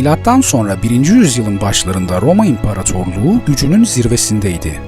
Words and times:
Milattan 0.00 0.40
sonra 0.40 0.82
1. 0.82 0.90
yüzyılın 0.90 1.60
başlarında 1.60 2.20
Roma 2.20 2.46
İmparatorluğu 2.46 3.40
gücünün 3.46 3.84
zirvesindeydi. 3.84 4.80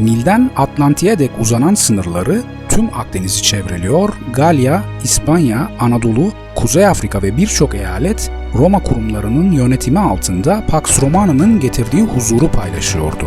Nil'den 0.00 0.50
Atlantik'e 0.56 1.18
dek 1.18 1.30
uzanan 1.40 1.74
sınırları 1.74 2.42
tüm 2.68 2.86
Akdeniz'i 2.94 3.42
çevreliyor, 3.42 4.08
Galya, 4.34 4.82
İspanya, 5.04 5.70
Anadolu, 5.80 6.32
Kuzey 6.54 6.86
Afrika 6.86 7.22
ve 7.22 7.36
birçok 7.36 7.74
eyalet 7.74 8.30
Roma 8.54 8.82
kurumlarının 8.82 9.52
yönetimi 9.52 9.98
altında 9.98 10.62
Pax 10.68 11.02
Romana'nın 11.02 11.60
getirdiği 11.60 12.02
huzuru 12.02 12.50
paylaşıyordu. 12.50 13.26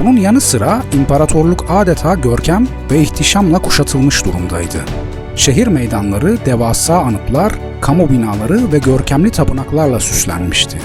Bunun 0.00 0.16
yanı 0.16 0.40
sıra 0.40 0.82
imparatorluk 0.92 1.66
adeta 1.68 2.14
görkem 2.14 2.66
ve 2.90 3.00
ihtişamla 3.00 3.58
kuşatılmış 3.58 4.24
durumdaydı. 4.24 4.84
Şehir 5.38 5.66
meydanları 5.66 6.46
devasa 6.46 6.98
anıtlar, 6.98 7.52
kamu 7.80 8.10
binaları 8.10 8.72
ve 8.72 8.78
görkemli 8.78 9.30
tapınaklarla 9.30 10.00
süslenmişti. 10.00 10.78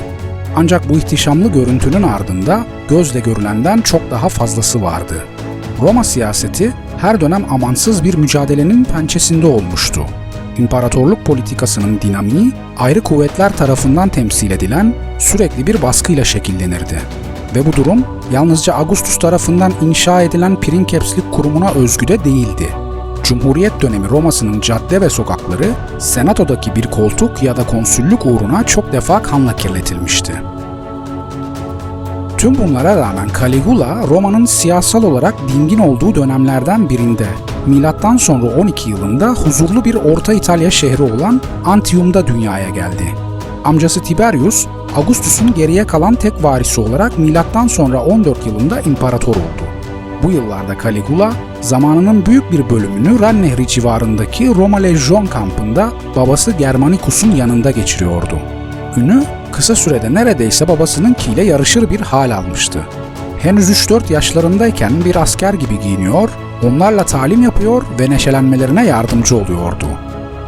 Ancak 0.55 0.89
bu 0.89 0.97
ihtişamlı 0.97 1.51
görüntünün 1.51 2.03
ardında 2.03 2.65
gözle 2.89 3.19
görülenden 3.19 3.81
çok 3.81 4.11
daha 4.11 4.29
fazlası 4.29 4.81
vardı. 4.81 5.23
Roma 5.81 6.03
siyaseti 6.03 6.73
her 6.97 7.21
dönem 7.21 7.45
amansız 7.53 8.03
bir 8.03 8.15
mücadelenin 8.15 8.83
pençesinde 8.83 9.47
olmuştu. 9.47 10.05
İmparatorluk 10.57 11.25
politikasının 11.25 12.01
dinamiği 12.01 12.51
ayrı 12.77 13.01
kuvvetler 13.01 13.57
tarafından 13.57 14.09
temsil 14.09 14.51
edilen 14.51 14.93
sürekli 15.19 15.67
bir 15.67 15.81
baskıyla 15.81 16.23
şekillenirdi. 16.23 17.01
Ve 17.55 17.65
bu 17.65 17.73
durum 17.73 18.05
yalnızca 18.33 18.73
Augustus 18.73 19.19
tarafından 19.19 19.73
inşa 19.81 20.21
edilen 20.21 20.59
Princeps'lik 20.59 21.31
kurumuna 21.31 21.71
özgü 21.71 22.07
de 22.07 22.23
değildi. 22.23 22.82
Cumhuriyet 23.23 23.81
dönemi 23.81 24.09
Roma'sının 24.09 24.61
cadde 24.61 25.01
ve 25.01 25.09
sokakları 25.09 25.65
senatodaki 25.99 26.75
bir 26.75 26.83
koltuk 26.83 27.43
ya 27.43 27.57
da 27.57 27.67
konsüllük 27.67 28.25
uğruna 28.25 28.63
çok 28.63 28.91
defa 28.91 29.21
kanla 29.21 29.55
kirletilmişti. 29.55 30.41
Tüm 32.37 32.57
bunlara 32.57 32.95
rağmen 32.95 33.29
Caligula 33.39 34.07
Roma'nın 34.07 34.45
siyasal 34.45 35.03
olarak 35.03 35.35
dingin 35.47 35.77
olduğu 35.77 36.15
dönemlerden 36.15 36.89
birinde 36.89 37.27
milattan 37.65 38.17
sonra 38.17 38.45
12 38.45 38.89
yılında 38.89 39.27
huzurlu 39.27 39.85
bir 39.85 39.95
Orta 39.95 40.33
İtalya 40.33 40.71
şehri 40.71 41.03
olan 41.03 41.41
Antium'da 41.65 42.27
dünyaya 42.27 42.69
geldi. 42.69 43.15
Amcası 43.63 44.01
Tiberius, 44.01 44.67
Augustus'un 44.95 45.53
geriye 45.53 45.87
kalan 45.87 46.15
tek 46.15 46.43
varisi 46.43 46.81
olarak 46.81 47.17
milattan 47.19 47.67
sonra 47.67 48.03
14 48.03 48.45
yılında 48.47 48.81
imparator 48.81 49.35
oldu. 49.35 49.72
Bu 50.23 50.31
yıllarda 50.31 50.77
Caligula, 50.83 51.33
zamanının 51.61 52.25
büyük 52.25 52.51
bir 52.51 52.69
bölümünü 52.69 53.19
Ren 53.19 53.41
Nehri 53.41 53.67
civarındaki 53.67 54.55
Roma 54.55 54.77
Lejyon 54.77 55.25
kampında 55.25 55.89
babası 56.15 56.51
Germanicus'un 56.51 57.35
yanında 57.35 57.71
geçiriyordu. 57.71 58.39
Ünü 58.97 59.23
kısa 59.51 59.75
sürede 59.75 60.13
neredeyse 60.13 60.67
babasınınkiyle 60.67 61.43
yarışır 61.43 61.89
bir 61.89 62.01
hal 62.01 62.31
almıştı. 62.31 62.79
Henüz 63.39 63.69
3-4 63.69 64.13
yaşlarındayken 64.13 65.05
bir 65.05 65.15
asker 65.15 65.53
gibi 65.53 65.79
giyiniyor, 65.79 66.29
onlarla 66.63 67.05
talim 67.05 67.43
yapıyor 67.43 67.83
ve 67.99 68.09
neşelenmelerine 68.09 68.85
yardımcı 68.85 69.35
oluyordu. 69.35 69.85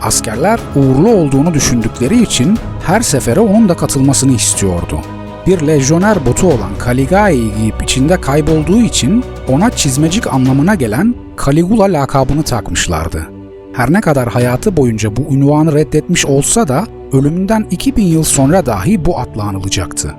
Askerler 0.02 0.60
uğurlu 0.76 1.10
olduğunu 1.10 1.54
düşündükleri 1.54 2.22
için 2.22 2.58
her 2.88 3.02
sefere 3.02 3.40
onun 3.40 3.70
da 3.70 3.76
katılmasını 3.76 4.32
istiyordu. 4.32 5.02
Bir 5.48 5.68
lejyoner 5.68 6.26
botu 6.26 6.48
olan 6.48 6.72
Caligai'yi 6.86 7.52
giyip 7.58 7.84
içinde 7.84 8.22
kaybolduğu 8.22 8.82
için 8.82 9.24
ona 9.50 9.70
çizmecik 9.70 10.34
anlamına 10.34 10.76
gelen 10.76 11.16
Caligula 11.46 11.84
lakabını 11.84 12.44
takmışlardı. 12.44 13.28
Her 13.74 13.94
ne 13.94 14.02
kadar 14.02 14.30
hayatı 14.30 14.78
boyunca 14.78 15.16
bu 15.16 15.22
unvanı 15.22 15.74
reddetmiş 15.74 16.26
olsa 16.26 16.68
da 16.68 16.88
ölümünden 17.14 17.68
2000 17.72 18.04
yıl 18.04 18.24
sonra 18.24 18.66
dahi 18.66 19.06
bu 19.06 19.20
adla 19.20 19.44
anılacaktı. 19.44 20.16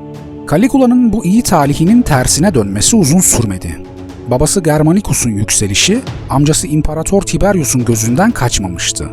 Caligula'nın 0.50 1.12
bu 1.12 1.24
iyi 1.24 1.42
talihinin 1.42 2.02
tersine 2.02 2.54
dönmesi 2.54 2.96
uzun 2.96 3.20
sürmedi. 3.20 3.82
Babası 4.30 4.60
Germanicus'un 4.60 5.30
yükselişi, 5.30 6.00
amcası 6.30 6.66
İmparator 6.66 7.22
Tiberius'un 7.22 7.84
gözünden 7.84 8.30
kaçmamıştı. 8.30 9.08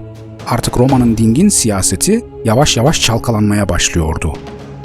Artık 0.49 0.77
Roma'nın 0.77 1.17
dingin 1.17 1.49
siyaseti 1.49 2.25
yavaş 2.45 2.77
yavaş 2.77 3.01
çalkalanmaya 3.01 3.69
başlıyordu. 3.69 4.33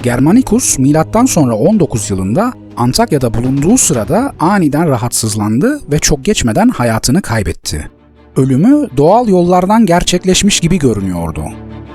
Germanicus 0.03 0.79
milattan 0.79 1.25
sonra 1.25 1.55
19 1.55 2.11
yılında 2.11 2.53
Antakya'da 2.77 3.35
bulunduğu 3.35 3.79
sırada 3.79 4.33
aniden 4.41 4.89
rahatsızlandı 4.89 5.81
ve 5.93 5.99
çok 5.99 6.25
geçmeden 6.25 6.69
hayatını 6.69 7.23
kaybetti. 7.23 7.91
Ölümü 8.37 8.89
doğal 8.97 9.29
yollardan 9.29 9.87
gerçekleşmiş 9.87 10.61
gibi 10.61 10.79
görünüyordu. 10.79 11.45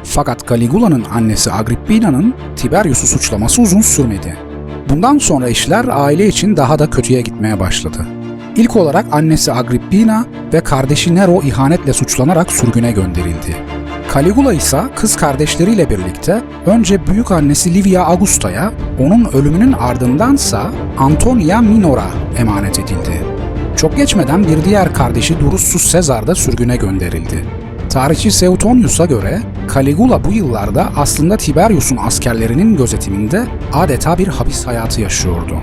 Fakat 0.04 0.50
Caligula'nın 0.50 1.06
annesi 1.14 1.52
Agrippina'nın 1.52 2.34
Tiberius'u 2.56 3.08
suçlaması 3.08 3.62
uzun 3.62 3.82
sürmedi. 3.82 4.38
Bundan 4.90 5.18
sonra 5.18 5.50
işler 5.50 5.86
aile 5.92 6.28
için 6.28 6.58
daha 6.58 6.80
da 6.80 6.90
kötüye 6.90 7.22
gitmeye 7.22 7.60
başladı. 7.60 8.06
İlk 8.56 8.76
olarak 8.76 9.06
annesi 9.12 9.54
Agrippina 9.54 10.26
ve 10.54 10.64
kardeşi 10.64 11.16
Nero 11.16 11.42
ihanetle 11.42 11.94
suçlanarak 11.94 12.52
sürgüne 12.52 12.92
gönderildi. 12.92 13.83
Caligula 14.14 14.54
ise 14.54 14.82
kız 14.96 15.16
kardeşleriyle 15.16 15.90
birlikte 15.90 16.42
önce 16.66 17.08
büyük 17.08 17.32
annesi 17.32 17.74
Livia 17.74 18.06
Augusta'ya, 18.06 18.74
onun 19.00 19.26
ölümünün 19.26 19.72
ardındansa 19.74 20.72
Antonia 20.98 21.62
Minor'a 21.62 22.08
emanet 22.38 22.80
edildi. 22.80 23.26
Çok 23.76 23.98
geçmeden 23.98 24.44
bir 24.44 24.66
diğer 24.66 24.94
kardeşi 24.94 25.40
Drusus 25.40 25.92
Caesar 25.92 26.28
da 26.28 26.36
sürgüne 26.36 26.78
gönderildi. 26.78 27.46
Tarihçi 27.90 28.32
Suetonius'a 28.32 29.06
göre 29.06 29.42
Caligula 29.74 30.24
bu 30.24 30.32
yıllarda 30.32 30.90
aslında 30.98 31.38
Tiberius'un 31.38 31.98
askerlerinin 31.98 32.78
gözetiminde 32.78 33.46
adeta 33.74 34.18
bir 34.18 34.28
hapis 34.28 34.68
hayatı 34.68 35.02
yaşıyordu. 35.02 35.56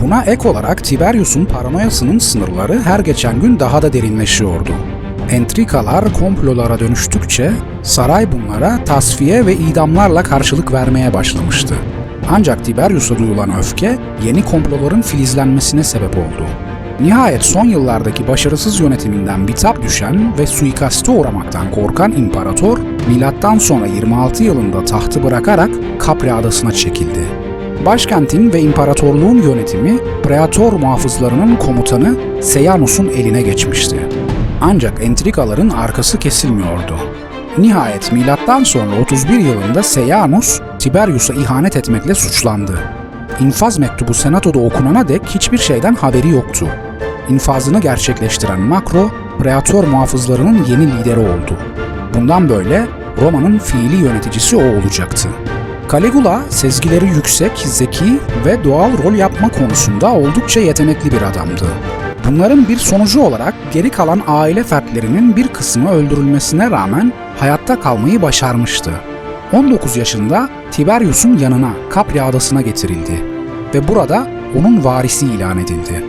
Buna 0.00 0.24
ek 0.24 0.48
olarak 0.48 0.84
Tiberius'un 0.84 1.44
paranoyasının 1.44 2.18
sınırları 2.18 2.82
her 2.82 3.00
geçen 3.00 3.40
gün 3.40 3.60
daha 3.60 3.82
da 3.82 3.92
derinleşiyordu. 3.92 4.72
Entrikalar 5.30 6.12
komplolara 6.12 6.78
dönüştükçe 6.78 7.52
saray 7.84 8.32
bunlara 8.32 8.84
tasfiye 8.84 9.46
ve 9.46 9.54
idamlarla 9.56 10.22
karşılık 10.22 10.72
vermeye 10.72 11.14
başlamıştı. 11.14 11.74
Ancak 12.30 12.64
Tiberius'a 12.64 13.18
duyulan 13.18 13.58
öfke 13.58 13.98
yeni 14.24 14.44
komploların 14.44 15.02
filizlenmesine 15.02 15.84
sebep 15.84 16.16
oldu. 16.16 16.46
Nihayet 17.00 17.42
son 17.42 17.64
yıllardaki 17.64 18.28
başarısız 18.28 18.80
yönetiminden 18.80 19.48
bitap 19.48 19.82
düşen 19.82 20.38
ve 20.38 20.46
suikaste 20.46 21.10
uğramaktan 21.10 21.70
korkan 21.70 22.12
imparator, 22.12 22.78
milattan 23.08 23.58
sonra 23.58 23.86
26 23.86 24.44
yılında 24.44 24.84
tahtı 24.84 25.22
bırakarak 25.22 25.70
Capri 26.06 26.32
adasına 26.32 26.72
çekildi. 26.72 27.24
Başkentin 27.86 28.52
ve 28.52 28.60
imparatorluğun 28.60 29.42
yönetimi 29.42 29.98
Praetor 30.22 30.72
muhafızlarının 30.72 31.56
komutanı 31.56 32.16
Seianus'un 32.42 33.08
eline 33.08 33.42
geçmişti. 33.42 33.96
Ancak 34.60 35.04
entrikaların 35.04 35.68
arkası 35.70 36.18
kesilmiyordu. 36.18 36.96
Nihayet 37.58 38.12
milattan 38.12 38.64
sonra 38.64 39.00
31 39.00 39.38
yılında 39.38 39.82
Seianus, 39.82 40.60
Tiberius'a 40.78 41.34
ihanet 41.34 41.76
etmekle 41.76 42.14
suçlandı. 42.14 42.78
İnfaz 43.40 43.78
mektubu 43.78 44.14
senatoda 44.14 44.58
okunana 44.58 45.08
dek 45.08 45.22
hiçbir 45.26 45.58
şeyden 45.58 45.94
haberi 45.94 46.28
yoktu. 46.28 46.66
İnfazını 47.28 47.80
gerçekleştiren 47.80 48.60
Makro, 48.60 49.10
Praetor 49.38 49.84
muhafızlarının 49.84 50.64
yeni 50.64 50.98
lideri 50.98 51.20
oldu. 51.20 51.58
Bundan 52.14 52.48
böyle 52.48 52.86
Roma'nın 53.22 53.58
fiili 53.58 53.96
yöneticisi 53.96 54.56
o 54.56 54.62
olacaktı. 54.62 55.28
Caligula 55.92 56.42
sezgileri 56.48 57.06
yüksek, 57.06 57.58
zeki 57.58 58.18
ve 58.46 58.64
doğal 58.64 58.90
rol 59.04 59.14
yapma 59.14 59.48
konusunda 59.48 60.12
oldukça 60.12 60.60
yetenekli 60.60 61.12
bir 61.12 61.22
adamdı. 61.22 61.66
Bunların 62.28 62.68
bir 62.68 62.76
sonucu 62.76 63.20
olarak 63.20 63.54
geri 63.72 63.90
kalan 63.90 64.22
aile 64.26 64.64
fertlerinin 64.64 65.36
bir 65.36 65.48
kısmı 65.48 65.90
öldürülmesine 65.90 66.70
rağmen 66.70 67.12
hayatta 67.38 67.80
kalmayı 67.80 68.22
başarmıştı. 68.22 68.90
19 69.52 69.96
yaşında 69.96 70.48
Tiberius'un 70.70 71.38
yanına 71.38 71.70
Capri 71.94 72.22
adasına 72.22 72.60
getirildi 72.60 73.24
ve 73.74 73.88
burada 73.88 74.26
onun 74.58 74.84
varisi 74.84 75.26
ilan 75.26 75.58
edildi. 75.58 76.04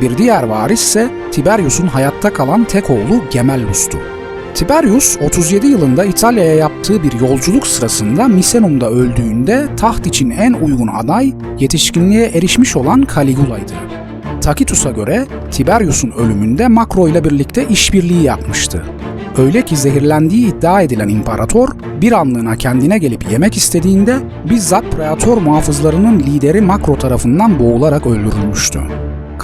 Bir 0.00 0.18
diğer 0.18 0.42
varis 0.42 0.82
ise 0.82 1.10
Tiberius'un 1.32 1.86
hayatta 1.86 2.32
kalan 2.32 2.64
tek 2.64 2.90
oğlu 2.90 3.24
Gemellus'tu. 3.30 3.98
Tiberius 4.54 5.16
37 5.22 5.66
yılında 5.66 6.04
İtalya'ya 6.04 6.54
yaptığı 6.54 7.02
bir 7.02 7.20
yolculuk 7.20 7.66
sırasında 7.66 8.28
Misenum'da 8.28 8.90
öldüğünde 8.90 9.68
taht 9.76 10.06
için 10.06 10.30
en 10.30 10.52
uygun 10.52 10.88
aday 10.88 11.32
yetişkinliğe 11.58 12.26
erişmiş 12.26 12.76
olan 12.76 13.06
Caligula'ydı. 13.14 13.89
Tacitus'a 14.40 14.90
göre 14.90 15.26
Tiberius'un 15.50 16.10
ölümünde 16.10 16.68
Makro 16.68 17.08
ile 17.08 17.24
birlikte 17.24 17.68
işbirliği 17.68 18.22
yapmıştı. 18.22 18.82
Öyle 19.38 19.62
ki 19.62 19.76
zehirlendiği 19.76 20.46
iddia 20.46 20.82
edilen 20.82 21.08
imparator 21.08 21.68
bir 22.00 22.12
anlığına 22.12 22.56
kendine 22.56 22.98
gelip 22.98 23.32
yemek 23.32 23.56
istediğinde 23.56 24.16
bizzat 24.50 24.84
Praetor 24.92 25.36
muhafızlarının 25.36 26.20
lideri 26.20 26.60
Makro 26.60 26.98
tarafından 26.98 27.58
boğularak 27.58 28.06
öldürülmüştü. 28.06 28.80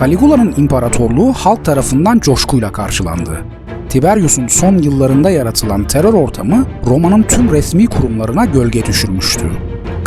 Caligula'nın 0.01 0.55
imparatorluğu 0.57 1.33
halk 1.33 1.65
tarafından 1.65 2.19
coşkuyla 2.19 2.73
karşılandı. 2.73 3.45
Tiberius'un 3.89 4.47
son 4.47 4.79
yıllarında 4.79 5.31
yaratılan 5.31 5.87
terör 5.87 6.15
ortamı 6.15 6.67
Roma'nın 6.87 7.23
tüm 7.23 7.53
resmi 7.53 7.87
kurumlarına 7.87 8.45
gölge 8.45 8.87
düşürmüştü. 8.87 9.47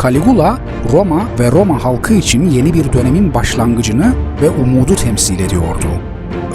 Caligula, 0.03 0.57
Roma 0.91 1.21
ve 1.39 1.51
Roma 1.51 1.83
halkı 1.83 2.13
için 2.13 2.49
yeni 2.49 2.73
bir 2.73 2.93
dönemin 2.93 3.33
başlangıcını 3.33 4.13
ve 4.41 4.49
umudu 4.49 4.95
temsil 4.95 5.39
ediyordu. 5.39 5.87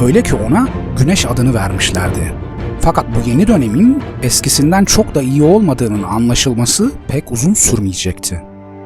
Öyle 0.02 0.22
ki 0.22 0.34
ona 0.48 0.68
Güneş 0.98 1.26
adını 1.26 1.54
vermişlerdi. 1.54 2.34
Fakat 2.80 3.06
bu 3.08 3.30
yeni 3.30 3.46
dönemin 3.46 4.02
eskisinden 4.22 4.84
çok 4.84 5.14
da 5.14 5.22
iyi 5.22 5.42
olmadığının 5.42 6.02
anlaşılması 6.02 6.90
pek 7.08 7.32
uzun 7.32 7.54
sürmeyecekti. 7.54 8.42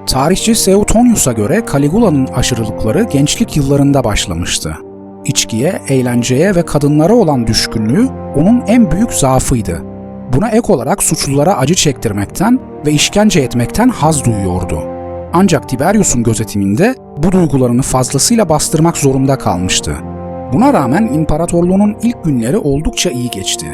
Tarihçi 0.07 0.55
Suetonius'a 0.55 1.33
göre 1.33 1.63
Caligula'nın 1.73 2.27
aşırılıkları 2.27 3.03
gençlik 3.03 3.57
yıllarında 3.57 4.05
başlamıştı. 4.05 4.77
İçkiye, 5.25 5.83
eğlenceye 5.89 6.55
ve 6.55 6.63
kadınlara 6.67 7.15
olan 7.15 7.47
düşkünlüğü 7.47 8.09
onun 8.37 8.63
en 8.67 8.91
büyük 8.91 9.13
zaafıydı. 9.13 9.83
Buna 10.33 10.49
ek 10.49 10.73
olarak 10.73 11.03
suçlulara 11.03 11.59
acı 11.59 11.75
çektirmekten 11.75 12.61
ve 12.87 12.93
işkence 12.93 13.41
etmekten 13.41 13.89
haz 13.89 14.25
duyuyordu. 14.25 14.98
Ancak 15.33 15.69
Tiberius'un 15.69 16.23
gözetiminde 16.23 16.95
bu 17.17 17.33
duygularını 17.33 17.83
fazlasıyla 17.83 18.49
bastırmak 18.49 18.97
zorunda 18.97 19.39
kalmıştı. 19.39 19.97
Buna 20.53 20.73
rağmen 20.73 21.03
imparatorluğunun 21.03 21.97
ilk 22.03 22.25
günleri 22.25 22.57
oldukça 22.57 23.11
iyi 23.11 23.31
geçti. 23.31 23.67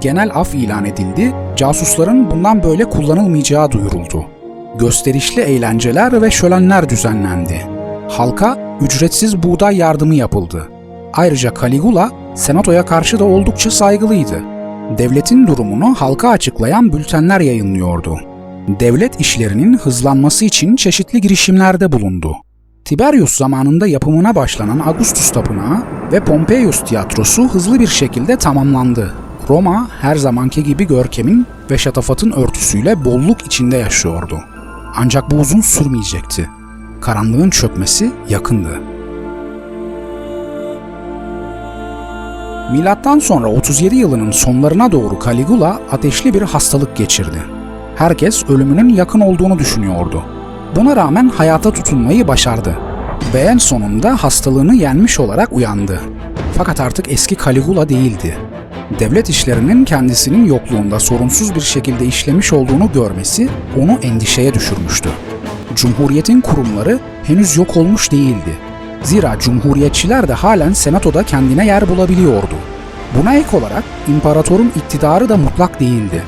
Genel 0.00 0.30
af 0.34 0.54
ilan 0.54 0.84
edildi, 0.84 1.32
casusların 1.56 2.30
bundan 2.30 2.62
böyle 2.62 2.84
kullanılmayacağı 2.84 3.70
duyuruldu. 3.70 4.24
Gösterişli 4.78 5.42
eğlenceler 5.42 6.22
ve 6.22 6.30
şölenler 6.30 6.88
düzenlendi. 6.88 7.66
Halka 8.08 8.58
ücretsiz 8.80 9.42
buğday 9.42 9.76
yardımı 9.76 10.14
yapıldı. 10.14 10.68
Ayrıca 11.12 11.52
Caligula, 11.60 12.10
senatoya 12.34 12.86
karşı 12.86 13.18
da 13.18 13.24
oldukça 13.24 13.70
saygılıydı. 13.70 14.42
Devletin 14.98 15.46
durumunu 15.46 15.94
halka 15.94 16.28
açıklayan 16.28 16.92
bültenler 16.92 17.40
yayınlıyordu. 17.40 18.18
Devlet 18.68 19.20
işlerinin 19.20 19.78
hızlanması 19.78 20.44
için 20.44 20.76
çeşitli 20.76 21.20
girişimlerde 21.20 21.92
bulundu. 21.92 22.36
Tiberius 22.84 23.36
zamanında 23.36 23.86
yapımına 23.86 24.34
başlanan 24.34 24.78
Augustus 24.78 25.30
Tapınağı 25.30 25.82
ve 26.12 26.24
Pompeius 26.24 26.84
Tiyatrosu 26.84 27.48
hızlı 27.48 27.80
bir 27.80 27.86
şekilde 27.86 28.36
tamamlandı. 28.36 29.14
Roma 29.48 29.88
her 30.00 30.16
zamanki 30.16 30.64
gibi 30.64 30.86
görkemin 30.86 31.46
ve 31.70 31.78
şatafatın 31.78 32.30
örtüsüyle 32.30 33.04
bolluk 33.04 33.46
içinde 33.46 33.76
yaşıyordu. 33.76 34.38
Ancak 34.96 35.30
bu 35.30 35.36
uzun 35.36 35.60
sürmeyecekti. 35.60 36.50
Karanlığın 37.00 37.50
çökmesi 37.50 38.12
yakındı. 38.28 38.80
Milattan 42.72 43.18
sonra 43.18 43.48
37 43.48 43.96
yılının 43.96 44.30
sonlarına 44.30 44.92
doğru 44.92 45.18
Caligula 45.24 45.80
ateşli 45.92 46.34
bir 46.34 46.42
hastalık 46.42 46.96
geçirdi. 46.96 47.55
Herkes 47.96 48.44
ölümünün 48.48 48.88
yakın 48.88 49.20
olduğunu 49.20 49.58
düşünüyordu. 49.58 50.24
Buna 50.76 50.96
rağmen 50.96 51.28
hayata 51.28 51.72
tutunmayı 51.72 52.28
başardı 52.28 52.78
ve 53.34 53.40
en 53.40 53.58
sonunda 53.58 54.16
hastalığını 54.22 54.74
yenmiş 54.74 55.20
olarak 55.20 55.52
uyandı. 55.52 56.00
Fakat 56.58 56.80
artık 56.80 57.12
eski 57.12 57.36
Caligula 57.44 57.88
değildi. 57.88 58.38
Devlet 58.98 59.28
işlerinin 59.28 59.84
kendisinin 59.84 60.44
yokluğunda 60.44 61.00
sorunsuz 61.00 61.54
bir 61.54 61.60
şekilde 61.60 62.06
işlemiş 62.06 62.52
olduğunu 62.52 62.92
görmesi 62.92 63.48
onu 63.82 63.98
endişeye 64.02 64.54
düşürmüştü. 64.54 65.08
Cumhuriyetin 65.74 66.40
kurumları 66.40 66.98
henüz 67.24 67.56
yok 67.56 67.76
olmuş 67.76 68.12
değildi. 68.12 68.58
Zira 69.02 69.36
cumhuriyetçiler 69.38 70.28
de 70.28 70.32
halen 70.32 70.72
senatoda 70.72 71.22
kendine 71.22 71.66
yer 71.66 71.88
bulabiliyordu. 71.88 72.54
Buna 73.18 73.34
ek 73.34 73.56
olarak 73.56 73.84
imparatorun 74.08 74.72
iktidarı 74.76 75.28
da 75.28 75.36
mutlak 75.36 75.80
değildi. 75.80 76.22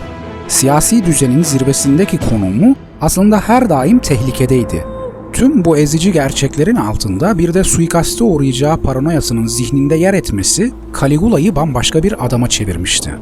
Siyasi 0.48 1.06
düzenin 1.06 1.42
zirvesindeki 1.42 2.18
konumu 2.18 2.76
aslında 3.00 3.40
her 3.40 3.70
daim 3.70 3.98
tehlikedeydi. 3.98 4.84
Tüm 5.32 5.64
bu 5.64 5.76
ezici 5.76 6.12
gerçeklerin 6.12 6.76
altında 6.76 7.38
bir 7.38 7.54
de 7.54 7.64
suikaste 7.64 8.24
uğrayacağı 8.24 8.76
paranoyasının 8.76 9.46
zihninde 9.46 9.94
yer 9.94 10.14
etmesi 10.14 10.72
Caligula'yı 11.00 11.56
bambaşka 11.56 12.02
bir 12.02 12.26
adama 12.26 12.48
çevirmişti. 12.48 13.14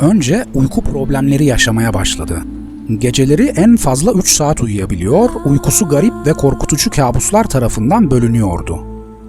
Önce 0.00 0.44
uyku 0.54 0.82
problemleri 0.82 1.44
yaşamaya 1.44 1.94
başladı. 1.94 2.42
Geceleri 2.98 3.46
en 3.46 3.76
fazla 3.76 4.12
3 4.12 4.28
saat 4.28 4.60
uyuyabiliyor, 4.60 5.30
uykusu 5.44 5.88
garip 5.88 6.14
ve 6.26 6.32
korkutucu 6.32 6.90
kabuslar 6.90 7.44
tarafından 7.44 8.10
bölünüyordu. 8.10 8.78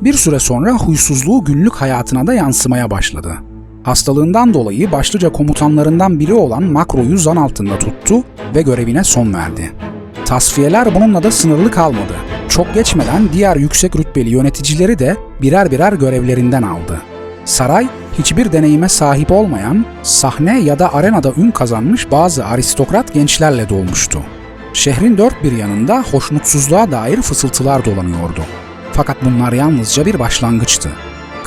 Bir 0.02 0.14
süre 0.14 0.40
sonra 0.40 0.74
huysuzluğu 0.74 1.44
günlük 1.44 1.76
hayatına 1.76 2.28
da 2.28 2.34
yansımaya 2.34 2.92
başladı. 2.92 3.49
Hastalığından 3.84 4.54
dolayı 4.54 4.92
başlıca 4.92 5.32
komutanlarından 5.32 6.20
biri 6.20 6.34
olan 6.34 6.64
Makro'yu 6.64 7.18
zan 7.18 7.36
altında 7.36 7.80
tuttu 7.80 8.24
ve 8.56 8.62
görevine 8.62 9.04
son 9.04 9.34
verdi. 9.34 9.72
Tasfiyeler 10.26 10.96
bununla 10.96 11.24
da 11.24 11.32
sınırlı 11.32 11.72
kalmadı. 11.72 12.14
Çok 12.50 12.74
geçmeden 12.74 13.30
diğer 13.34 13.56
yüksek 13.56 13.96
rütbeli 13.96 14.30
yöneticileri 14.30 15.00
de 15.00 15.18
birer 15.42 15.72
birer 15.72 15.94
görevlerinden 15.94 16.64
aldı. 16.64 17.02
Saray, 17.46 17.88
hiçbir 18.20 18.52
deneyime 18.52 18.90
sahip 18.90 19.32
olmayan, 19.32 19.86
sahne 20.04 20.60
ya 20.60 20.80
da 20.80 20.94
arenada 20.94 21.34
ün 21.38 21.52
kazanmış 21.52 22.12
bazı 22.12 22.46
aristokrat 22.46 23.14
gençlerle 23.14 23.70
dolmuştu. 23.70 24.20
Şehrin 24.74 25.18
dört 25.18 25.44
bir 25.44 25.52
yanında 25.52 26.04
hoşnutsuzluğa 26.12 26.92
dair 26.92 27.22
fısıltılar 27.22 27.86
dolanıyordu. 27.86 28.42
Fakat 28.92 29.18
bunlar 29.26 29.54
yalnızca 29.54 30.06
bir 30.06 30.20
başlangıçtı. 30.20 30.90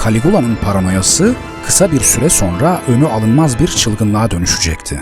Caligula'nın 0.05 0.56
paranoyası 0.62 1.34
kısa 1.66 1.92
bir 1.92 2.00
süre 2.00 2.28
sonra 2.28 2.80
önü 2.88 3.06
alınmaz 3.06 3.58
bir 3.60 3.66
çılgınlığa 3.66 4.30
dönüşecekti. 4.30 5.00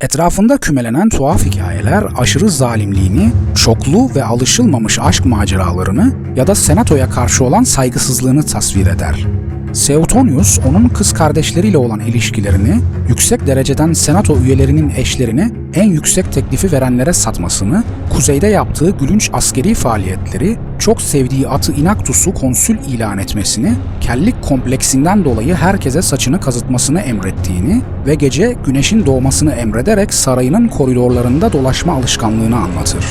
Etrafında 0.00 0.58
kümelenen 0.58 1.08
tuhaf 1.08 1.44
hikayeler 1.44 2.04
aşırı 2.18 2.50
zalimliğini, 2.50 3.32
çoklu 3.54 4.14
ve 4.14 4.24
alışılmamış 4.24 4.98
aşk 4.98 5.26
maceralarını 5.26 6.12
ya 6.36 6.46
da 6.46 6.54
senatoya 6.54 7.10
karşı 7.10 7.44
olan 7.44 7.62
saygısızlığını 7.62 8.42
tasvir 8.42 8.86
eder. 8.86 9.26
Suetonius 9.72 10.58
onun 10.68 10.88
kız 10.88 11.12
kardeşleriyle 11.12 11.78
olan 11.78 12.00
ilişkilerini 12.00 12.80
yüksek 13.08 13.46
dereceden 13.46 13.92
senato 13.92 14.38
üyelerinin 14.38 14.92
eşlerini 14.96 15.52
en 15.74 15.84
yüksek 15.84 16.32
teklifi 16.32 16.72
verenlere 16.72 17.12
satmasını, 17.12 17.84
kuzeyde 18.10 18.46
yaptığı 18.46 18.90
gülünç 18.90 19.30
askeri 19.32 19.74
faaliyetleri, 19.74 20.56
çok 20.78 21.02
sevdiği 21.02 21.48
atı 21.48 21.72
Inactus'u 21.72 22.34
konsül 22.34 22.78
ilan 22.78 23.18
etmesini, 23.18 23.72
kellik 24.00 24.42
kompleksinden 24.42 25.24
dolayı 25.24 25.54
herkese 25.54 26.02
saçını 26.02 26.40
kazıtmasını 26.40 27.00
emrettiğini 27.00 27.82
ve 28.06 28.14
gece 28.14 28.56
güneşin 28.66 29.06
doğmasını 29.06 29.52
emrederek 29.52 30.14
sarayının 30.14 30.68
koridorlarında 30.68 31.52
dolaşma 31.52 31.92
alışkanlığını 31.92 32.56
anlatır. 32.56 33.04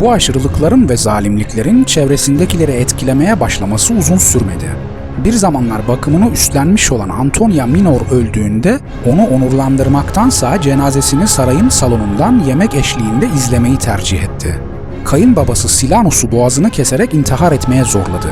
Bu 0.00 0.12
aşırılıkların 0.12 0.88
ve 0.88 0.96
zalimliklerin 0.96 1.84
çevresindekileri 1.84 2.72
etkilemeye 2.72 3.40
başlaması 3.40 3.94
uzun 3.94 4.16
sürmedi. 4.16 4.97
Bir 5.24 5.32
zamanlar 5.32 5.88
bakımını 5.88 6.30
üstlenmiş 6.30 6.92
olan 6.92 7.08
Antonia 7.08 7.66
Minor 7.66 8.00
öldüğünde 8.10 8.80
onu 9.06 9.26
onurlandırmaktansa 9.26 10.60
cenazesini 10.60 11.28
sarayın 11.28 11.68
salonundan 11.68 12.42
yemek 12.46 12.74
eşliğinde 12.74 13.28
izlemeyi 13.36 13.76
tercih 13.76 14.22
etti. 14.22 14.60
Kayınbabası 15.04 15.68
Silanus'u 15.68 16.32
boğazını 16.32 16.70
keserek 16.70 17.14
intihar 17.14 17.52
etmeye 17.52 17.84
zorladı. 17.84 18.28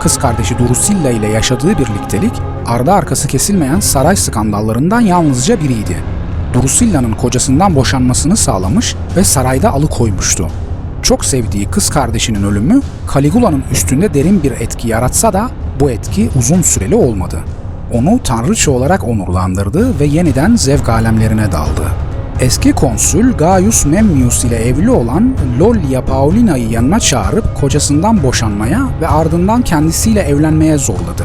Kız 0.00 0.18
kardeşi 0.18 0.58
Drusilla 0.58 1.10
ile 1.10 1.28
yaşadığı 1.28 1.78
birliktelik 1.78 2.32
ardı 2.66 2.92
arkası 2.92 3.28
kesilmeyen 3.28 3.80
saray 3.80 4.16
skandallarından 4.16 5.00
yalnızca 5.00 5.60
biriydi. 5.60 5.96
Drusilla'nın 6.54 7.12
kocasından 7.12 7.74
boşanmasını 7.74 8.36
sağlamış 8.36 8.96
ve 9.16 9.24
sarayda 9.24 9.70
alıkoymuştu 9.70 10.48
çok 11.04 11.24
sevdiği 11.24 11.66
kız 11.66 11.90
kardeşinin 11.90 12.42
ölümü 12.42 12.80
Caligula'nın 13.14 13.64
üstünde 13.72 14.14
derin 14.14 14.42
bir 14.42 14.50
etki 14.50 14.88
yaratsa 14.88 15.32
da 15.32 15.50
bu 15.80 15.90
etki 15.90 16.30
uzun 16.38 16.62
süreli 16.62 16.94
olmadı. 16.94 17.38
Onu 17.92 18.20
tanrıça 18.24 18.70
olarak 18.70 19.08
onurlandırdı 19.08 20.00
ve 20.00 20.04
yeniden 20.04 20.56
zevk 20.56 20.88
alemlerine 20.88 21.52
daldı. 21.52 21.82
Eski 22.40 22.72
konsül 22.72 23.32
Gaius 23.32 23.86
Memmius 23.86 24.44
ile 24.44 24.56
evli 24.56 24.90
olan 24.90 25.36
Lollia 25.60 26.04
Paulina'yı 26.04 26.68
yanına 26.68 27.00
çağırıp 27.00 27.60
kocasından 27.60 28.22
boşanmaya 28.22 28.88
ve 29.00 29.08
ardından 29.08 29.62
kendisiyle 29.62 30.20
evlenmeye 30.20 30.78
zorladı. 30.78 31.24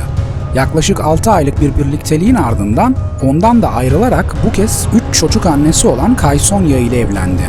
Yaklaşık 0.55 0.99
6 0.99 1.31
aylık 1.31 1.61
bir 1.61 1.77
birlikteliğin 1.77 2.35
ardından 2.35 2.95
ondan 3.23 3.61
da 3.61 3.71
ayrılarak 3.71 4.35
bu 4.45 4.51
kez 4.51 4.87
3 5.11 5.19
çocuk 5.19 5.45
annesi 5.45 5.87
olan 5.87 6.15
Kaysonya 6.15 6.77
ile 6.77 6.99
evlendi. 6.99 7.43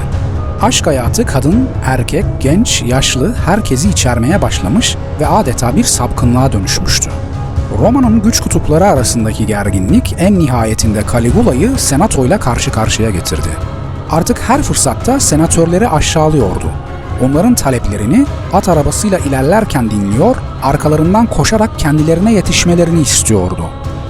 Aşk 0.62 0.87
hayatı 0.87 1.26
kadın, 1.26 1.69
erkek, 1.85 2.25
genç, 2.40 2.83
yaşlı 2.83 3.35
herkesi 3.35 3.88
içermeye 3.88 4.43
başlamış 4.43 4.97
ve 5.21 5.26
adeta 5.26 5.76
bir 5.76 5.85
sapkınlığa 5.85 6.52
dönüşmüştü. 6.52 7.11
Roma'nın 7.79 8.23
güç 8.23 8.40
kutupları 8.40 8.87
arasındaki 8.87 9.47
gerginlik 9.47 10.14
en 10.19 10.38
nihayetinde 10.38 11.02
Caligula'yı 11.12 11.79
senatoyla 11.79 12.40
karşı 12.40 12.73
karşıya 12.73 13.11
getirdi. 13.11 13.49
Artık 14.11 14.40
her 14.49 14.62
fırsatta 14.62 15.21
senatörleri 15.21 15.88
aşağılıyordu. 15.88 16.67
Onların 17.25 17.55
taleplerini 17.55 18.26
at 18.52 18.69
arabasıyla 18.69 19.19
ilerlerken 19.19 19.90
dinliyor, 19.90 20.37
arkalarından 20.62 21.26
koşarak 21.26 21.79
kendilerine 21.79 22.33
yetişmelerini 22.33 23.00
istiyordu. 23.00 23.64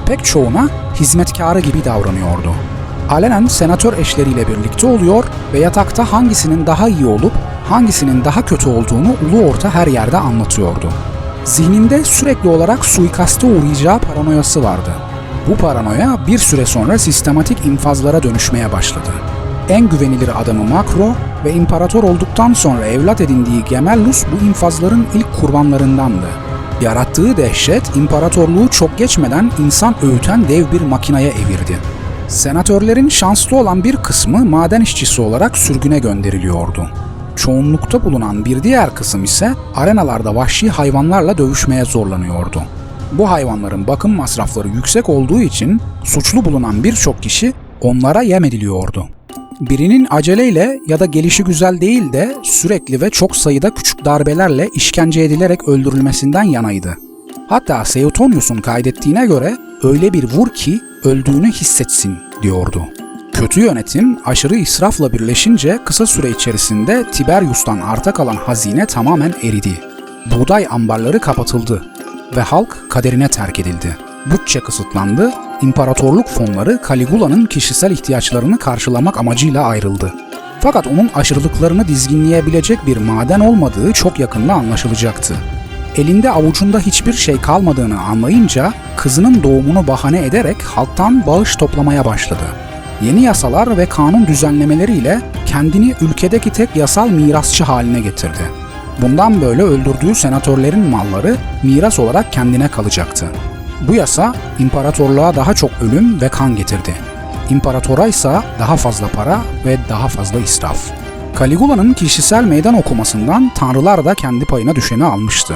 Pek 0.07 0.25
çoğuna 0.25 0.69
hizmetkarı 0.95 1.61
gibi 1.61 1.85
davranıyordu. 1.85 2.55
Alenen 3.11 3.47
senatör 3.47 3.99
eşleriyle 3.99 4.49
birlikte 4.49 4.87
oluyor 4.87 5.25
ve 5.53 5.59
yatakta 5.59 6.13
hangisinin 6.13 6.67
daha 6.67 6.89
iyi 6.89 7.07
olup 7.07 7.33
hangisinin 7.69 8.25
daha 8.25 8.45
kötü 8.45 8.69
olduğunu 8.69 9.09
ulu 9.09 9.45
orta 9.51 9.75
her 9.75 9.87
yerde 9.87 10.19
anlatıyordu. 10.19 10.89
Zihninde 11.45 12.05
sürekli 12.05 12.49
olarak 12.49 12.85
suikaste 12.85 13.47
uğrayacağı 13.47 13.99
paranoyası 13.99 14.65
vardı. 14.65 14.91
Bu 15.49 15.57
paranoya 15.57 16.19
bir 16.27 16.39
süre 16.39 16.67
sonra 16.67 16.99
sistematik 16.99 17.67
infazlara 17.67 18.23
dönüşmeye 18.23 18.73
başladı. 18.73 19.11
En 19.69 19.89
güvenilir 19.89 20.41
adamı 20.41 20.65
Makro 20.65 21.15
ve 21.45 21.53
imparator 21.53 22.05
olduktan 22.05 22.53
sonra 22.53 22.87
evlat 22.87 23.21
edindiği 23.21 23.65
Gemellus 23.65 24.25
bu 24.33 24.45
infazların 24.45 25.07
ilk 25.15 25.41
kurbanlarındandı. 25.41 26.27
Yarattığı 26.81 27.37
dehşet 27.37 27.97
imparatorluğu 27.97 28.69
çok 28.69 28.99
geçmeden 28.99 29.51
insan 29.59 29.95
öğüten 30.03 30.49
dev 30.49 30.73
bir 30.73 30.81
makinaya 30.81 31.29
evirdi. 31.29 32.00
Senatörlerin 32.31 33.09
şanslı 33.09 33.57
olan 33.57 33.85
bir 33.85 33.97
kısmı 33.97 34.45
maden 34.45 34.81
işçisi 34.81 35.23
olarak 35.23 35.59
sürgüne 35.59 35.99
gönderiliyordu. 35.99 36.91
Çoğunlukta 37.37 38.05
bulunan 38.05 38.45
bir 38.45 38.63
diğer 38.63 38.95
kısım 38.95 39.25
ise 39.25 39.53
arenalarda 39.75 40.35
vahşi 40.35 40.69
hayvanlarla 40.69 41.39
dövüşmeye 41.39 41.85
zorlanıyordu. 41.85 42.63
Bu 43.13 43.31
hayvanların 43.31 43.87
bakım 43.87 44.11
masrafları 44.13 44.69
yüksek 44.69 45.09
olduğu 45.09 45.41
için 45.41 45.81
suçlu 46.05 46.45
bulunan 46.45 46.85
birçok 46.85 47.23
kişi 47.23 47.53
onlara 47.81 48.23
yem 48.23 48.45
ediliyordu. 48.45 49.09
Birinin 49.61 50.07
aceleyle 50.11 50.81
ya 50.87 51.01
da 51.01 51.07
gelişi 51.07 51.45
güzel 51.45 51.81
değil 51.81 52.13
de 52.13 52.37
sürekli 52.43 53.01
ve 53.01 53.11
çok 53.11 53.37
sayıda 53.37 53.75
küçük 53.75 54.05
darbelerle 54.05 54.69
işkence 54.75 55.21
edilerek 55.21 55.69
öldürülmesinden 55.69 56.43
yanaydı. 56.43 56.97
Hatta 57.49 57.85
Seutonius'un 57.85 58.61
kaydettiğine 58.61 59.27
göre 59.27 59.57
öyle 59.83 60.13
bir 60.13 60.25
vur 60.25 60.49
ki 60.49 60.81
öldüğünü 61.05 61.53
hissetsin 61.53 62.19
diyordu. 62.43 62.89
Kötü 63.33 63.61
yönetim 63.61 64.19
aşırı 64.25 64.57
israfla 64.57 65.13
birleşince 65.13 65.79
kısa 65.85 66.07
süre 66.07 66.31
içerisinde 66.31 67.11
Tiberius'tan 67.13 67.79
arta 67.79 68.13
kalan 68.13 68.37
hazine 68.37 68.87
tamamen 68.87 69.35
eridi. 69.43 69.81
Buğday 70.27 70.67
ambarları 70.71 71.21
kapatıldı 71.21 71.85
ve 72.37 72.41
halk 72.41 72.91
kaderine 72.91 73.29
terk 73.29 73.59
edildi. 73.59 73.97
Bütçe 74.27 74.61
kısıtlandı, 74.61 75.33
imparatorluk 75.63 76.29
fonları 76.29 76.81
Caligula'nın 76.89 77.47
kişisel 77.47 77.91
ihtiyaçlarını 77.91 78.59
karşılamak 78.59 79.19
amacıyla 79.19 79.65
ayrıldı. 79.65 80.15
Fakat 80.61 80.87
onun 80.87 81.11
aşırılıklarını 81.15 81.89
dizginleyebilecek 81.89 82.87
bir 82.87 82.97
maden 82.97 83.41
olmadığı 83.41 83.93
çok 83.93 84.19
yakında 84.19 84.55
anlaşılacaktı. 84.55 85.37
Elinde 85.97 86.31
avucunda 86.31 86.79
hiçbir 86.79 87.13
şey 87.13 87.41
kalmadığını 87.41 88.01
anlayınca 88.01 88.73
kızının 88.97 89.43
doğumunu 89.43 89.87
bahane 89.87 90.25
ederek 90.25 90.63
halktan 90.63 91.27
bağış 91.27 91.57
toplamaya 91.57 92.05
başladı. 92.05 92.45
Yeni 93.03 93.23
yasalar 93.23 93.77
ve 93.77 93.87
kanun 93.87 94.27
düzenlemeleriyle 94.27 95.21
kendini 95.47 95.95
ülkedeki 96.01 96.51
tek 96.51 96.77
yasal 96.77 97.09
mirasçı 97.09 97.65
haline 97.65 98.01
getirdi. 98.01 98.51
Bundan 99.03 99.41
böyle 99.41 99.63
öldürdüğü 99.63 100.15
senatörlerin 100.15 100.91
malları 100.91 101.37
miras 101.63 101.99
olarak 101.99 102.33
kendine 102.33 102.69
kalacaktı. 102.69 103.27
Bu 103.89 103.95
yasa 103.95 104.35
imparatorluğa 104.59 105.37
daha 105.37 105.55
çok 105.55 105.71
ölüm 105.83 106.21
ve 106.21 106.29
kan 106.29 106.57
getirdi. 106.57 106.95
İmparatora 107.51 108.07
ise 108.07 108.41
daha 108.59 108.77
fazla 108.77 109.09
para 109.09 109.41
ve 109.67 109.79
daha 109.89 110.09
fazla 110.09 110.41
israf. 110.41 110.91
Caligula'nın 111.39 111.93
kişisel 111.93 112.45
meydan 112.45 112.75
okumasından 112.75 113.51
tanrılar 113.55 114.05
da 114.05 114.15
kendi 114.15 114.45
payına 114.45 114.77
düşeni 114.77 115.05
almıştı. 115.05 115.55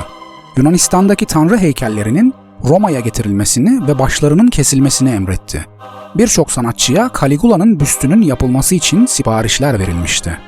Yunanistan'daki 0.57 1.27
tanrı 1.27 1.59
heykellerinin 1.59 2.35
Roma'ya 2.65 3.01
getirilmesini 3.01 3.87
ve 3.87 3.99
başlarının 3.99 4.49
kesilmesini 4.49 5.11
emretti. 5.11 5.67
Birçok 6.15 6.53
sanatçıya 6.53 7.11
Caligula'nın 7.21 7.81
büstünün 7.81 8.23
yapılması 8.23 8.75
için 8.75 9.07
siparişler 9.07 9.79
verilmişti. 9.79 10.39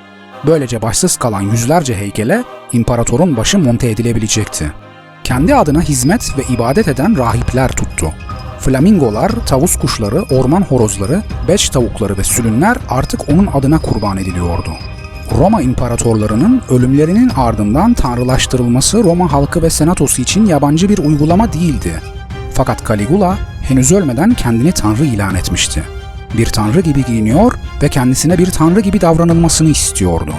Böylece 0.46 0.82
başsız 0.82 1.16
kalan 1.16 1.40
yüzlerce 1.40 1.96
heykele 1.96 2.44
imparatorun 2.72 3.36
başı 3.36 3.58
monte 3.58 3.90
edilebilecekti. 3.90 4.72
Kendi 5.24 5.54
adına 5.54 5.80
hizmet 5.80 6.38
ve 6.38 6.54
ibadet 6.54 6.88
eden 6.88 7.18
rahipler 7.18 7.68
tuttu. 7.68 8.12
Flamingolar, 8.60 9.30
tavus 9.46 9.76
kuşları, 9.76 10.22
orman 10.22 10.62
horozları, 10.62 11.22
beç 11.48 11.68
tavukları 11.68 12.18
ve 12.18 12.24
sülünler 12.24 12.76
artık 12.88 13.28
onun 13.28 13.46
adına 13.46 13.78
kurban 13.78 14.16
ediliyordu. 14.16 14.70
Roma 15.38 15.62
imparatorlarının 15.62 16.62
ölümlerinin 16.70 17.30
ardından 17.36 17.94
tanrılaştırılması 17.94 19.04
Roma 19.04 19.32
halkı 19.32 19.62
ve 19.62 19.70
senatosu 19.70 20.22
için 20.22 20.46
yabancı 20.46 20.88
bir 20.88 20.98
uygulama 20.98 21.52
değildi. 21.52 22.00
Fakat 22.52 22.88
Caligula 22.88 23.38
henüz 23.62 23.92
ölmeden 23.92 24.34
kendini 24.34 24.72
tanrı 24.72 25.04
ilan 25.04 25.34
etmişti. 25.34 25.82
Bir 26.38 26.46
tanrı 26.46 26.80
gibi 26.80 27.04
giyiniyor 27.04 27.52
ve 27.82 27.88
kendisine 27.88 28.38
bir 28.38 28.50
tanrı 28.50 28.80
gibi 28.80 29.00
davranılmasını 29.00 29.68
istiyordu. 29.68 30.34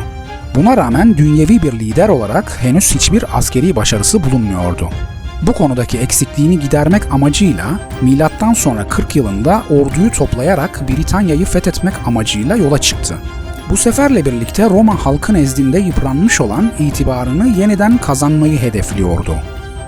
Buna 0.55 0.77
rağmen 0.77 1.17
dünyevi 1.17 1.61
bir 1.61 1.71
lider 1.71 2.09
olarak 2.09 2.57
henüz 2.63 2.95
hiçbir 2.95 3.37
askeri 3.37 3.75
başarısı 3.75 4.23
bulunmuyordu. 4.23 4.89
Bu 5.41 5.53
konudaki 5.53 5.97
eksikliğini 5.97 6.59
gidermek 6.59 7.11
amacıyla 7.11 7.79
milattan 8.01 8.53
sonra 8.53 8.87
40 8.87 9.15
yılında 9.15 9.63
orduyu 9.69 10.11
toplayarak 10.11 10.89
Britanya'yı 10.89 11.45
fethetmek 11.45 11.93
amacıyla 12.05 12.55
yola 12.55 12.77
çıktı. 12.77 13.17
Bu 13.69 13.77
seferle 13.77 14.25
birlikte 14.25 14.69
Roma 14.69 15.05
halkı 15.05 15.33
nezdinde 15.33 15.79
yıpranmış 15.79 16.41
olan 16.41 16.71
itibarını 16.79 17.47
yeniden 17.47 17.97
kazanmayı 17.97 18.59
hedefliyordu. 18.59 19.35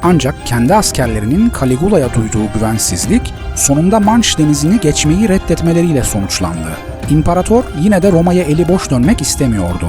Ancak 0.04 0.36
kendi 0.46 0.76
askerlerinin 0.76 1.52
Caligula'ya 1.60 2.14
duyduğu 2.14 2.54
güvensizlik 2.54 3.34
sonunda 3.56 4.00
Manş 4.00 4.38
denizini 4.38 4.80
geçmeyi 4.80 5.30
reddetmeleriyle 5.30 6.04
sonuçlandı. 6.04 6.70
İmparator 7.10 7.64
yine 7.82 8.02
de 8.02 8.12
Roma'ya 8.12 8.44
eli 8.44 8.68
boş 8.68 8.90
dönmek 8.90 9.22
istemiyordu. 9.22 9.88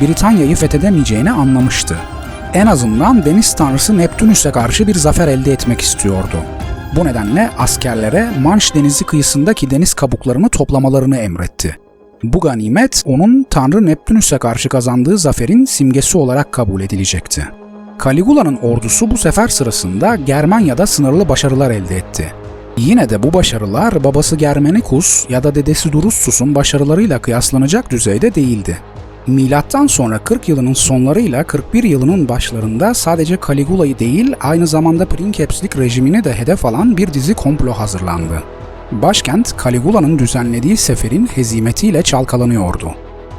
Britanya'yı 0.00 0.56
fethedemeyeceğini 0.56 1.30
anlamıştı. 1.30 1.96
En 2.54 2.66
azından 2.66 3.24
deniz 3.24 3.54
tanrısı 3.54 3.98
Neptünüs'e 3.98 4.50
karşı 4.50 4.86
bir 4.86 4.94
zafer 4.94 5.28
elde 5.28 5.52
etmek 5.52 5.80
istiyordu. 5.80 6.36
Bu 6.96 7.04
nedenle 7.04 7.50
askerlere 7.58 8.30
Manş 8.42 8.74
denizi 8.74 9.04
kıyısındaki 9.04 9.70
deniz 9.70 9.94
kabuklarını 9.94 10.48
toplamalarını 10.48 11.16
emretti. 11.16 11.85
Bu 12.22 12.40
ganimet 12.40 13.02
onun 13.06 13.46
Tanrı 13.50 13.86
Neptünüs'e 13.86 14.38
karşı 14.38 14.68
kazandığı 14.68 15.18
zaferin 15.18 15.64
simgesi 15.64 16.18
olarak 16.18 16.52
kabul 16.52 16.80
edilecekti. 16.80 17.48
Caligula'nın 18.04 18.56
ordusu 18.56 19.10
bu 19.10 19.16
sefer 19.16 19.48
sırasında 19.48 20.16
Germanya'da 20.16 20.86
sınırlı 20.86 21.28
başarılar 21.28 21.70
elde 21.70 21.96
etti. 21.96 22.32
Yine 22.76 23.10
de 23.10 23.22
bu 23.22 23.32
başarılar 23.32 24.04
babası 24.04 24.36
Germanicus 24.36 25.30
ya 25.30 25.42
da 25.42 25.54
dedesi 25.54 25.92
Drusus'un 25.92 26.54
başarılarıyla 26.54 27.18
kıyaslanacak 27.18 27.90
düzeyde 27.90 28.34
değildi. 28.34 28.78
Milattan 29.26 29.86
sonra 29.86 30.18
40 30.18 30.48
yılının 30.48 30.72
sonlarıyla 30.72 31.44
41 31.44 31.84
yılının 31.84 32.28
başlarında 32.28 32.94
sadece 32.94 33.38
Caligula'yı 33.48 33.98
değil 33.98 34.34
aynı 34.40 34.66
zamanda 34.66 35.06
Princeps'lik 35.06 35.78
rejimini 35.78 36.24
de 36.24 36.34
hedef 36.34 36.64
alan 36.64 36.96
bir 36.96 37.12
dizi 37.12 37.34
komplo 37.34 37.72
hazırlandı. 37.72 38.42
Başkent 38.92 39.64
Caligula'nın 39.64 40.18
düzenlediği 40.18 40.76
seferin 40.76 41.26
hezimetiyle 41.26 42.02
çalkalanıyordu. 42.02 42.94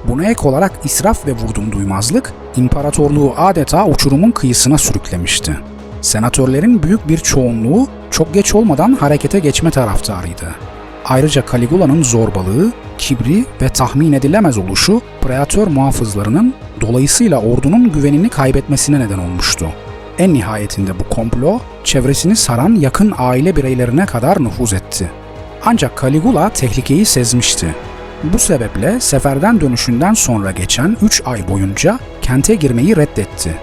Buna 0.08 0.26
ek 0.26 0.48
olarak 0.48 0.72
israf 0.84 1.28
ve 1.28 1.32
vurdum 1.32 1.72
duymazlık 1.72 2.34
imparatorluğu 2.56 3.34
adeta 3.38 3.88
uçurumun 3.88 4.32
kıyısına 4.32 4.78
sürüklemişti. 4.78 5.58
Senatörlerin 6.02 6.84
büyük 6.84 7.08
bir 7.08 7.18
çoğunluğu 7.18 7.88
çok 8.12 8.34
geç 8.34 8.56
olmadan 8.56 8.94
harekete 8.94 9.40
geçme 9.40 9.72
taraftarıydı. 9.72 10.56
Ayrıca 11.06 11.44
Caligula'nın 11.52 12.04
zorbalığı, 12.04 12.72
kibri 12.98 13.46
ve 13.62 13.70
tahmin 13.70 14.14
edilemez 14.14 14.58
oluşu 14.58 15.02
preatör 15.22 15.68
muhafızlarının 15.68 16.54
dolayısıyla 16.82 17.42
ordunun 17.42 17.92
güvenini 17.92 18.30
kaybetmesine 18.30 19.00
neden 19.00 19.18
olmuştu. 19.18 19.68
En 20.18 20.34
nihayetinde 20.34 21.00
bu 21.00 21.04
komplo 21.10 21.60
çevresini 21.84 22.36
saran 22.36 22.76
yakın 22.76 23.14
aile 23.18 23.56
bireylerine 23.56 24.06
kadar 24.06 24.44
nüfuz 24.44 24.74
etti. 24.74 25.12
Ancak 25.66 26.02
Caligula 26.02 26.50
tehlikeyi 26.50 27.06
sezmişti. 27.06 27.76
Bu 28.24 28.40
sebeple 28.40 29.00
seferden 29.00 29.62
dönüşünden 29.62 30.14
sonra 30.14 30.52
geçen 30.52 30.98
3 31.02 31.22
ay 31.26 31.48
boyunca 31.50 32.00
kente 32.22 32.56
girmeyi 32.56 32.96
reddetti. 32.96 33.58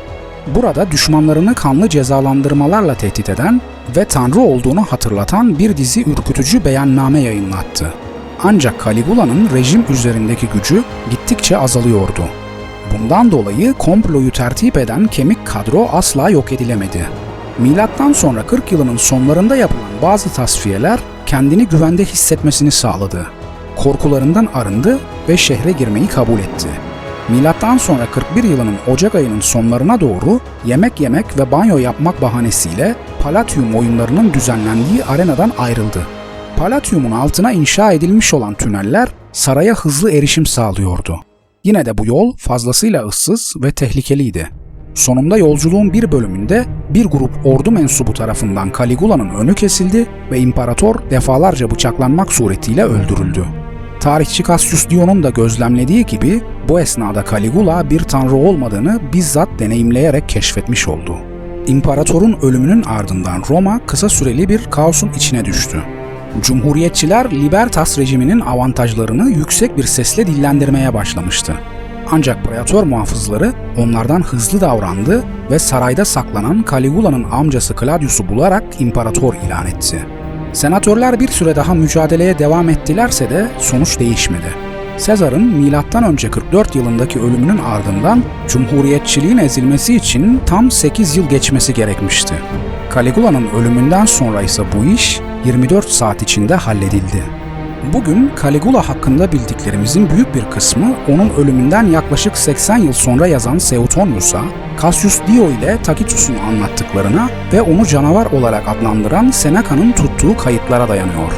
Burada 0.55 0.91
düşmanlarını 0.91 1.55
kanlı 1.55 1.89
cezalandırmalarla 1.89 2.95
tehdit 2.95 3.29
eden 3.29 3.61
ve 3.97 4.05
Tanrı 4.05 4.41
olduğunu 4.41 4.83
hatırlatan 4.83 5.59
bir 5.59 5.77
dizi 5.77 6.03
ürkütücü 6.11 6.65
beyanname 6.65 7.21
yayınlattı. 7.21 7.95
Ancak 8.43 8.85
Caligula'nın 8.85 9.51
rejim 9.55 9.85
üzerindeki 9.91 10.47
gücü 10.47 10.85
gittikçe 11.11 11.59
azalıyordu. 11.59 12.25
Bundan 12.93 13.31
dolayı 13.31 13.73
komployu 13.73 14.31
tertip 14.31 14.77
eden 14.77 15.07
kemik 15.07 15.47
kadro 15.47 15.89
asla 15.93 16.31
yok 16.31 16.53
edilemedi. 16.53 17.07
Milattan 17.59 18.13
sonra 18.13 18.47
40 18.47 18.73
yılının 18.73 18.97
sonlarında 18.97 19.57
yapılan 19.57 19.91
bazı 20.03 20.33
tasfiyeler 20.33 20.99
kendini 21.27 21.69
güvende 21.69 22.05
hissetmesini 22.05 22.71
sağladı. 22.71 23.27
Korkularından 23.77 24.49
arındı 24.55 24.99
ve 25.29 25.37
şehre 25.37 25.73
girmeyi 25.73 26.07
kabul 26.07 26.39
etti. 26.39 26.69
Milattan 27.29 27.79
sonra 27.79 28.07
41 28.11 28.45
yılının 28.45 28.77
Ocak 28.93 29.15
ayının 29.15 29.41
sonlarına 29.41 30.01
doğru 30.01 30.41
yemek 30.67 31.01
yemek 31.01 31.39
ve 31.39 31.53
banyo 31.53 31.79
yapmak 31.79 32.23
bahanesiyle 32.23 32.95
Palatium 33.23 33.75
oyunlarının 33.75 34.33
düzenlendiği 34.33 35.05
arenadan 35.05 35.53
ayrıldı. 35.59 36.07
Palatyumun 36.57 37.11
altına 37.11 37.53
inşa 37.53 37.93
edilmiş 37.93 38.35
olan 38.35 38.55
tüneller 38.55 39.09
saraya 39.33 39.75
hızlı 39.75 40.13
erişim 40.13 40.47
sağlıyordu. 40.47 41.21
Yine 41.65 41.87
de 41.87 41.99
bu 41.99 42.07
yol 42.07 42.37
fazlasıyla 42.37 43.07
ıssız 43.07 43.55
ve 43.57 43.73
tehlikeliydi. 43.73 44.64
Sonunda 44.95 45.39
yolculuğun 45.39 45.93
bir 45.93 46.13
bölümünde 46.13 46.65
bir 46.91 47.05
grup 47.05 47.31
ordu 47.45 47.71
mensubu 47.71 48.13
tarafından 48.13 48.73
Caligula'nın 48.79 49.29
önü 49.29 49.55
kesildi 49.55 50.07
ve 50.31 50.41
imparator 50.41 50.95
defalarca 51.11 51.71
bıçaklanmak 51.71 52.33
suretiyle 52.33 52.85
öldürüldü. 52.85 53.45
Tarihçi 54.01 54.43
Cassius 54.43 54.89
Dion'un 54.91 55.23
da 55.23 55.31
gözlemlediği 55.31 56.07
gibi 56.07 56.43
bu 56.69 56.81
esnada 56.81 57.25
Caligula 57.31 57.91
bir 57.91 58.01
tanrı 58.01 58.35
olmadığını 58.35 59.01
bizzat 59.13 59.49
deneyimleyerek 59.59 60.29
keşfetmiş 60.29 60.89
oldu. 60.89 61.17
İmparatorun 61.67 62.39
ölümünün 62.43 62.83
ardından 62.83 63.43
Roma 63.51 63.81
kısa 63.87 64.09
süreli 64.09 64.49
bir 64.49 64.65
kaosun 64.71 65.11
içine 65.17 65.45
düştü. 65.45 65.83
Cumhuriyetçiler 66.43 67.31
Libertas 67.31 67.99
rejiminin 67.99 68.41
avantajlarını 68.41 69.31
yüksek 69.31 69.77
bir 69.77 69.85
sesle 69.85 70.27
dillendirmeye 70.27 70.95
başlamıştı. 70.95 71.55
Ancak 72.11 72.45
Praetor 72.45 72.83
muhafızları 72.83 73.53
onlardan 73.77 74.23
hızlı 74.23 74.61
davrandı 74.61 75.25
ve 75.51 75.59
sarayda 75.59 76.05
saklanan 76.05 76.65
Caligula'nın 76.71 77.25
amcası 77.25 77.75
Claudius'u 77.81 78.29
bularak 78.29 78.65
imparator 78.79 79.35
ilan 79.35 79.67
etti. 79.67 80.07
Senatörler 80.53 81.21
bir 81.21 81.29
süre 81.29 81.57
daha 81.57 81.75
mücadeleye 81.75 82.39
devam 82.39 82.69
ettilerse 82.69 83.31
de 83.31 83.49
sonuç 83.59 83.99
değişmedi. 83.99 84.55
Sezar'ın 84.97 85.43
M.Ö. 85.43 86.31
44 86.31 86.77
yılındaki 86.77 87.21
ölümünün 87.21 87.59
ardından 87.59 88.23
Cumhuriyetçiliğin 88.49 89.39
ezilmesi 89.39 89.95
için 89.95 90.41
tam 90.47 90.71
8 90.71 91.17
yıl 91.17 91.29
geçmesi 91.29 91.75
gerekmişti. 91.75 92.35
Caligula'nın 92.95 93.49
ölümünden 93.51 94.05
sonra 94.05 94.43
ise 94.43 94.63
bu 94.77 94.85
iş 94.85 95.21
24 95.45 95.89
saat 95.89 96.23
içinde 96.23 96.55
halledildi. 96.55 97.44
Bugün 97.93 98.31
Caligula 98.43 98.89
hakkında 98.89 99.33
bildiklerimizin 99.33 100.11
büyük 100.11 100.35
bir 100.35 100.51
kısmı 100.51 100.95
onun 101.09 101.31
ölümünden 101.31 101.87
yaklaşık 101.87 102.37
80 102.37 102.77
yıl 102.77 102.93
sonra 102.93 103.27
yazan 103.27 103.59
Suetonius'a, 103.59 104.41
Cassius 104.83 105.21
Dio 105.27 105.51
ile 105.51 105.83
Tacitus'un 105.83 106.37
anlattıklarına 106.37 107.29
ve 107.53 107.63
onu 107.63 107.87
canavar 107.87 108.27
olarak 108.27 108.69
adlandıran 108.69 109.31
Seneca'nın 109.31 109.93
tuttuğu 109.93 110.37
kayıtlara 110.37 110.89
dayanıyor. 110.89 111.33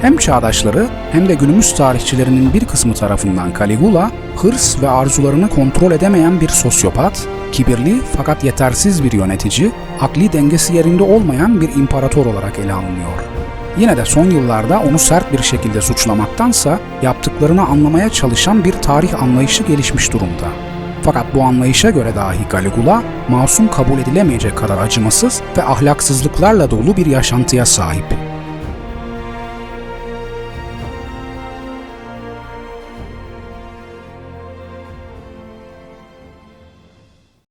Hem 0.00 0.16
çağdaşları 0.16 0.86
hem 1.12 1.28
de 1.28 1.34
günümüz 1.34 1.74
tarihçilerinin 1.74 2.54
bir 2.54 2.64
kısmı 2.64 2.94
tarafından 2.94 3.52
Caligula, 3.58 4.10
hırs 4.36 4.82
ve 4.82 4.88
arzularını 4.88 5.48
kontrol 5.48 5.92
edemeyen 5.92 6.40
bir 6.40 6.48
sosyopat, 6.48 7.28
kibirli 7.52 7.96
fakat 8.16 8.44
yetersiz 8.44 9.04
bir 9.04 9.12
yönetici, 9.12 9.70
akli 10.00 10.32
dengesi 10.32 10.74
yerinde 10.74 11.02
olmayan 11.02 11.60
bir 11.60 11.68
imparator 11.68 12.26
olarak 12.26 12.58
ele 12.58 12.72
alınıyor. 12.72 13.35
Yine 13.78 13.96
de 13.96 14.04
son 14.04 14.30
yıllarda 14.30 14.80
onu 14.80 14.98
sert 14.98 15.32
bir 15.32 15.42
şekilde 15.42 15.80
suçlamaktansa 15.80 16.78
yaptıklarını 17.02 17.66
anlamaya 17.66 18.08
çalışan 18.08 18.64
bir 18.64 18.72
tarih 18.72 19.22
anlayışı 19.22 19.62
gelişmiş 19.62 20.12
durumda. 20.12 20.48
Fakat 21.02 21.34
bu 21.34 21.42
anlayışa 21.42 21.90
göre 21.90 22.16
dahi 22.16 22.38
Caligula, 22.52 23.02
masum 23.28 23.70
kabul 23.70 23.98
edilemeyecek 23.98 24.56
kadar 24.56 24.78
acımasız 24.78 25.42
ve 25.58 25.62
ahlaksızlıklarla 25.62 26.70
dolu 26.70 26.96
bir 26.96 27.06
yaşantıya 27.06 27.66
sahip. 27.66 28.25